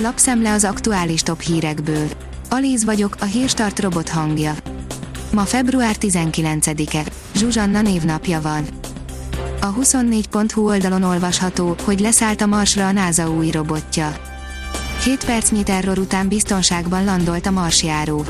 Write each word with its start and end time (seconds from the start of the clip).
Lapszemle 0.00 0.52
az 0.52 0.64
aktuális 0.64 1.22
top 1.22 1.40
hírekből. 1.40 2.08
Alíz 2.50 2.84
vagyok, 2.84 3.16
a 3.20 3.24
hírstart 3.24 3.80
robot 3.80 4.08
hangja. 4.08 4.54
Ma 5.32 5.42
február 5.42 5.96
19-e. 6.00 7.04
Zsuzsanna 7.34 7.82
névnapja 7.82 8.40
van. 8.40 8.64
A 9.60 9.74
24.hu 9.74 10.68
oldalon 10.68 11.02
olvasható, 11.02 11.76
hogy 11.84 12.00
leszállt 12.00 12.40
a 12.40 12.46
Marsra 12.46 12.86
a 12.86 12.92
NASA 12.92 13.30
új 13.30 13.50
robotja. 13.50 14.16
7 15.04 15.24
percnyi 15.24 15.62
terror 15.62 15.98
után 15.98 16.28
biztonságban 16.28 17.04
landolt 17.04 17.46
a 17.46 17.50
marsjáró. 17.50 18.24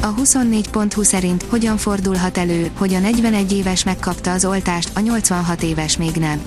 A 0.00 0.14
24.hu 0.14 1.02
szerint 1.02 1.42
hogyan 1.42 1.76
fordulhat 1.76 2.38
elő, 2.38 2.70
hogy 2.78 2.94
a 2.94 2.98
41 2.98 3.52
éves 3.52 3.84
megkapta 3.84 4.32
az 4.32 4.44
oltást, 4.44 4.90
a 4.94 5.00
86 5.00 5.62
éves 5.62 5.96
még 5.96 6.14
nem. 6.14 6.40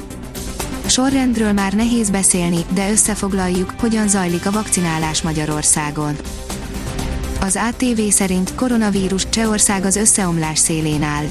Sorrendről 0.94 1.52
már 1.52 1.74
nehéz 1.74 2.10
beszélni, 2.10 2.66
de 2.74 2.92
összefoglaljuk, 2.92 3.74
hogyan 3.78 4.08
zajlik 4.08 4.46
a 4.46 4.52
vakcinálás 4.52 5.22
Magyarországon. 5.22 6.16
Az 7.42 7.60
ATV 7.70 8.02
szerint 8.10 8.56
koronavírus 8.56 9.30
Csehország 9.30 9.86
az 9.86 9.96
összeomlás 9.96 10.60
szélén 10.60 11.04
áll. 11.04 11.26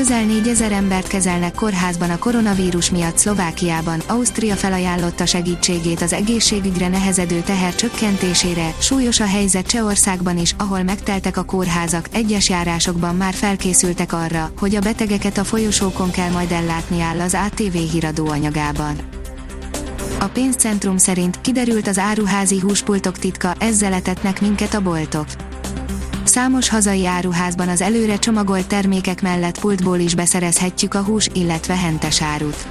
Közel 0.00 0.24
4000 0.24 0.72
embert 0.72 1.06
kezelnek 1.06 1.54
kórházban 1.54 2.10
a 2.10 2.18
koronavírus 2.18 2.90
miatt 2.90 3.18
Szlovákiában, 3.18 4.00
Ausztria 4.06 4.54
felajánlotta 4.54 5.26
segítségét 5.26 6.02
az 6.02 6.12
egészségügyre 6.12 6.88
nehezedő 6.88 7.40
teher 7.40 7.74
csökkentésére, 7.74 8.74
súlyos 8.78 9.20
a 9.20 9.26
helyzet 9.26 9.66
Csehországban 9.66 10.38
is, 10.38 10.54
ahol 10.58 10.82
megteltek 10.82 11.36
a 11.36 11.44
kórházak, 11.44 12.06
egyes 12.12 12.48
járásokban 12.48 13.16
már 13.16 13.34
felkészültek 13.34 14.12
arra, 14.12 14.50
hogy 14.58 14.74
a 14.74 14.80
betegeket 14.80 15.38
a 15.38 15.44
folyosókon 15.44 16.10
kell 16.10 16.30
majd 16.30 16.50
ellátni 16.50 17.00
áll 17.00 17.20
az 17.20 17.36
ATV 17.46 17.72
híradó 17.72 18.26
anyagában. 18.26 18.96
A 20.20 20.26
pénzcentrum 20.26 20.96
szerint 20.96 21.40
kiderült 21.40 21.88
az 21.88 21.98
áruházi 21.98 22.60
húspultok 22.60 23.18
titka, 23.18 23.54
ezzel 23.58 23.92
etetnek 23.92 24.40
minket 24.40 24.74
a 24.74 24.80
boltok 24.80 25.26
Számos 26.40 26.68
hazai 26.68 27.06
áruházban 27.06 27.68
az 27.68 27.80
előre 27.80 28.18
csomagolt 28.18 28.66
termékek 28.66 29.22
mellett 29.22 29.60
pultból 29.60 29.98
is 29.98 30.14
beszerezhetjük 30.14 30.94
a 30.94 31.02
hús, 31.02 31.28
illetve 31.32 31.76
hentes 31.76 32.22
árut. 32.22 32.66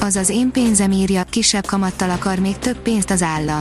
Az 0.00 0.16
az 0.16 0.28
én 0.28 0.50
pénzem 0.50 0.90
írja, 0.90 1.22
kisebb 1.22 1.66
kamattal 1.66 2.10
akar 2.10 2.38
még 2.38 2.58
több 2.58 2.76
pénzt 2.78 3.10
az 3.10 3.22
állam. 3.22 3.60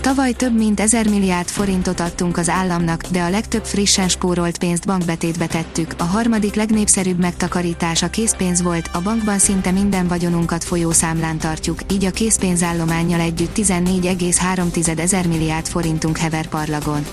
Tavaly 0.00 0.32
több 0.32 0.56
mint 0.56 0.80
1000 0.80 1.08
milliárd 1.08 1.48
forintot 1.48 2.00
adtunk 2.00 2.36
az 2.36 2.48
államnak, 2.48 3.02
de 3.02 3.22
a 3.22 3.30
legtöbb 3.30 3.64
frissen 3.64 4.08
spórolt 4.08 4.58
pénzt 4.58 4.86
bankbetétbe 4.86 5.46
tettük. 5.46 5.94
A 5.98 6.04
harmadik 6.04 6.54
legnépszerűbb 6.54 7.18
megtakarítás 7.18 8.02
a 8.02 8.10
készpénz 8.10 8.62
volt, 8.62 8.90
a 8.92 9.02
bankban 9.02 9.38
szinte 9.38 9.70
minden 9.70 10.08
vagyonunkat 10.08 10.64
folyószámlán 10.64 11.38
tartjuk, 11.38 11.78
így 11.92 12.04
a 12.04 12.10
készpénzállományjal 12.10 13.20
együtt 13.20 13.56
14,3 13.56 14.98
ezer 14.98 15.26
milliárd 15.26 15.66
forintunk 15.66 16.16
hever 16.16 16.46
parlagon. 16.46 17.06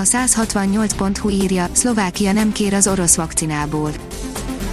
A 0.00 0.02
168.hu 0.02 1.28
írja, 1.28 1.66
Szlovákia 1.72 2.32
nem 2.32 2.52
kér 2.52 2.74
az 2.74 2.86
orosz 2.86 3.16
vakcinából. 3.16 3.90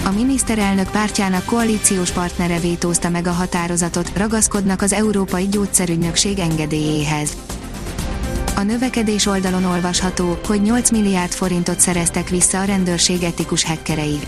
A 0.05 0.09
miniszterelnök 0.09 0.91
pártjának 0.91 1.45
koalíciós 1.45 2.11
partnere 2.11 2.59
vétózta 2.59 3.09
meg 3.09 3.27
a 3.27 3.31
határozatot, 3.31 4.17
ragaszkodnak 4.17 4.81
az 4.81 4.93
Európai 4.93 5.47
Gyógyszerügynökség 5.47 6.39
engedélyéhez. 6.39 7.37
A 8.55 8.61
növekedés 8.61 9.25
oldalon 9.25 9.63
olvasható, 9.63 10.39
hogy 10.47 10.61
8 10.61 10.89
milliárd 10.89 11.31
forintot 11.31 11.79
szereztek 11.79 12.29
vissza 12.29 12.59
a 12.59 12.63
rendőrség 12.63 13.23
etikus 13.23 13.63
hekkerei 13.63 14.19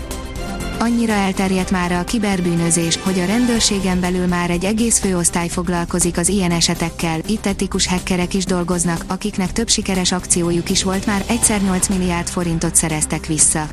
annyira 0.80 1.12
elterjedt 1.12 1.70
már 1.70 1.92
a 1.92 2.04
kiberbűnözés, 2.04 2.98
hogy 3.02 3.18
a 3.18 3.24
rendőrségen 3.24 4.00
belül 4.00 4.26
már 4.26 4.50
egy 4.50 4.64
egész 4.64 4.98
főosztály 4.98 5.48
foglalkozik 5.48 6.18
az 6.18 6.28
ilyen 6.28 6.50
esetekkel, 6.50 7.20
itt 7.26 7.46
etikus 7.46 7.86
hackerek 7.86 8.34
is 8.34 8.44
dolgoznak, 8.44 9.04
akiknek 9.06 9.52
több 9.52 9.68
sikeres 9.68 10.12
akciójuk 10.12 10.70
is 10.70 10.82
volt 10.82 11.06
már, 11.06 11.24
egyszer 11.26 11.62
8 11.62 11.88
milliárd 11.88 12.28
forintot 12.28 12.74
szereztek 12.74 13.26
vissza. 13.26 13.66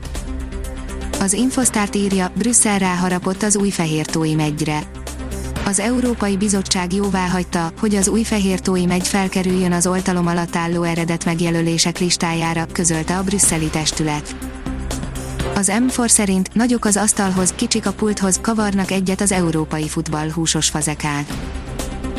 Az 1.19 1.34
Infosztárt 1.34 1.95
írja, 1.95 2.31
Brüsszel 2.38 2.79
ráharapott 2.79 3.44
az 3.44 3.56
új 3.56 3.69
fehértói 3.69 4.35
megyre. 4.35 4.79
Az 5.66 5.79
Európai 5.79 6.38
Bizottság 6.38 6.94
jóvá 6.94 7.28
hagyta, 7.28 7.72
hogy 7.79 7.95
az 7.95 8.07
új 8.07 8.24
fehértói 8.24 8.85
megy 8.85 9.07
felkerüljön 9.07 9.72
az 9.72 9.88
oltalom 9.88 10.28
alatt 10.28 10.56
álló 10.56 10.84
eredet 10.84 11.25
megjelölések 11.25 12.00
listájára, 12.00 12.66
közölte 12.72 13.18
a 13.18 13.24
brüsszeli 13.24 13.68
testület. 13.68 14.56
Az 15.57 15.72
M4 15.73 16.07
szerint 16.07 16.53
nagyok 16.53 16.85
az 16.85 16.97
asztalhoz, 16.97 17.53
kicsik 17.56 17.85
a 17.85 17.91
pulthoz, 17.91 18.40
kavarnak 18.41 18.91
egyet 18.91 19.22
az 19.22 19.31
európai 19.31 19.88
futball 19.88 20.31
húsos 20.31 20.69
fazekán. 20.69 21.25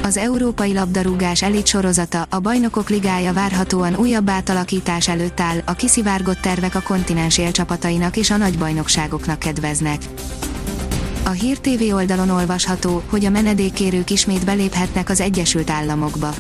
Az 0.03 0.17
európai 0.17 0.73
labdarúgás 0.73 1.43
elit 1.43 1.67
sorozata, 1.67 2.27
a 2.31 2.39
bajnokok 2.39 2.89
ligája 2.89 3.33
várhatóan 3.33 3.97
újabb 3.97 4.29
átalakítás 4.29 5.09
előtt 5.09 5.41
áll, 5.41 5.63
a 5.65 5.73
kiszivárgott 5.73 6.41
tervek 6.41 6.75
a 6.75 6.83
kontinens 6.83 7.39
élcsapatainak 7.39 8.17
és 8.17 8.31
a 8.31 8.37
nagybajnokságoknak 8.37 9.39
kedveznek. 9.39 10.03
A 11.25 11.31
Hír 11.31 11.59
TV 11.59 11.95
oldalon 11.95 12.31
olvasható, 12.31 13.03
hogy 13.11 13.25
a 13.25 13.31
menedékkérők 13.31 14.11
ismét 14.11 14.45
beléphetnek 14.45 15.09
az 15.09 15.21
Egyesült 15.21 15.71
Államokba. 15.71 16.35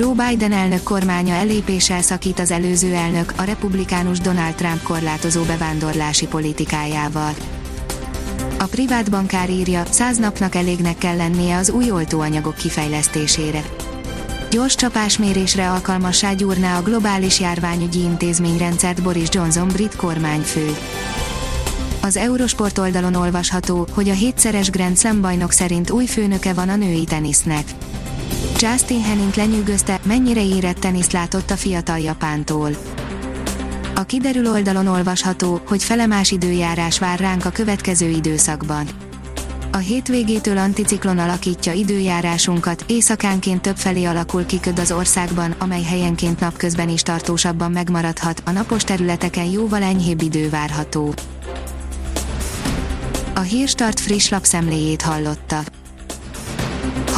Joe 0.00 0.28
Biden 0.28 0.52
elnök 0.52 0.82
kormánya 0.82 1.34
elépéssel 1.34 2.02
szakít 2.02 2.38
az 2.38 2.50
előző 2.50 2.94
elnök, 2.94 3.32
a 3.36 3.42
republikánus 3.42 4.18
Donald 4.18 4.54
Trump 4.54 4.82
korlátozó 4.82 5.42
bevándorlási 5.42 6.26
politikájával. 6.26 7.32
A 8.58 8.64
privát 8.64 9.10
bankár 9.10 9.50
írja, 9.50 9.84
száz 9.90 10.18
napnak 10.18 10.54
elégnek 10.54 10.98
kell 10.98 11.16
lennie 11.16 11.56
az 11.56 11.70
új 11.70 11.90
oltóanyagok 11.90 12.54
kifejlesztésére. 12.54 13.64
Gyors 14.50 14.74
csapásmérésre 14.74 15.70
alkalmassá 15.70 16.32
gyúrná 16.32 16.78
a 16.78 16.82
globális 16.82 17.40
járványügyi 17.40 18.00
intézményrendszert 18.00 19.02
Boris 19.02 19.28
Johnson 19.30 19.68
brit 19.68 19.96
kormányfő. 19.96 20.76
Az 22.00 22.16
Eurosport 22.16 22.78
oldalon 22.78 23.14
olvasható, 23.14 23.86
hogy 23.92 24.08
a 24.08 24.14
hétszeres 24.14 24.70
Grand 24.70 24.98
Slam 24.98 25.20
bajnok 25.20 25.52
szerint 25.52 25.90
új 25.90 26.06
főnöke 26.06 26.52
van 26.52 26.68
a 26.68 26.76
női 26.76 27.04
tenisznek. 27.04 27.64
Justin 28.58 29.02
Henning 29.02 29.34
lenyűgözte, 29.34 30.00
mennyire 30.02 30.44
érett 30.44 30.78
teniszt 30.78 31.12
látott 31.12 31.50
a 31.50 31.56
fiatal 31.56 31.98
Japántól. 31.98 32.70
A 33.94 34.02
kiderül 34.02 34.50
oldalon 34.50 34.86
olvasható, 34.86 35.60
hogy 35.66 35.82
felemás 35.82 36.30
időjárás 36.30 36.98
vár 36.98 37.18
ránk 37.18 37.44
a 37.44 37.50
következő 37.50 38.08
időszakban. 38.08 38.86
A 39.72 39.76
hétvégétől 39.76 40.58
anticiklon 40.58 41.18
alakítja 41.18 41.72
időjárásunkat, 41.72 42.84
éjszakánként 42.86 43.60
többfelé 43.62 44.04
alakul 44.04 44.46
kiköd 44.46 44.78
az 44.78 44.92
országban, 44.92 45.54
amely 45.58 45.82
helyenként 45.82 46.40
napközben 46.40 46.88
is 46.88 47.02
tartósabban 47.02 47.70
megmaradhat, 47.70 48.42
a 48.44 48.50
napos 48.50 48.84
területeken 48.84 49.44
jóval 49.44 49.82
enyhébb 49.82 50.22
idő 50.22 50.48
várható. 50.48 51.14
A 53.34 53.40
Hírstart 53.40 54.00
friss 54.00 54.28
lapszemléjét 54.28 55.02
hallotta. 55.02 55.60